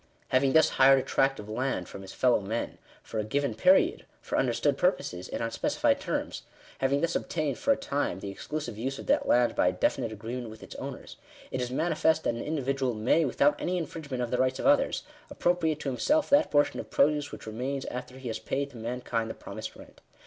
Having 0.29 0.53
thus 0.53 0.69
hired 0.81 0.97
a 0.97 1.03
tract 1.03 1.39
of 1.39 1.47
land 1.47 1.87
from 1.87 2.01
his 2.01 2.11
fellow 2.11 2.39
men, 2.41 2.79
for 3.03 3.19
a 3.19 3.23
given 3.23 3.53
period, 3.53 4.03
for 4.19 4.35
understood 4.35 4.75
purposes, 4.75 5.29
and 5.29 5.43
on 5.43 5.51
specified 5.51 5.99
terms— 6.01 6.41
having 6.79 7.01
thus 7.01 7.15
obtained, 7.15 7.59
for 7.59 7.71
a 7.71 7.77
time, 7.77 8.19
,the 8.19 8.31
exclusive 8.31 8.79
use 8.79 8.97
of 8.97 9.05
that 9.05 9.27
land 9.27 9.53
by 9.55 9.67
a 9.67 9.71
definite 9.71 10.11
agreement 10.11 10.49
with 10.49 10.63
its 10.63 10.73
owners, 10.77 11.17
it 11.51 11.61
is 11.61 11.69
manifest 11.69 12.23
that 12.23 12.33
an 12.33 12.41
individual 12.41 12.95
may, 12.95 13.25
without 13.25 13.61
any 13.61 13.77
infringement 13.77 14.23
of 14.23 14.31
the 14.31 14.39
rights 14.39 14.57
of 14.57 14.65
others, 14.65 15.03
appropriate 15.29 15.79
to 15.81 15.89
himself 15.89 16.31
that 16.31 16.49
portion 16.49 16.79
of 16.79 16.89
produce 16.89 17.31
which 17.31 17.45
remains 17.45 17.85
after 17.85 18.17
he 18.17 18.27
has 18.27 18.39
paid 18.39 18.71
to 18.71 18.77
mankind 18.77 19.29
the 19.29 19.35
promised 19.35 19.75
rent. 19.75 20.01